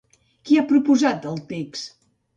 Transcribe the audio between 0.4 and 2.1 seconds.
Qui ha proposat el text?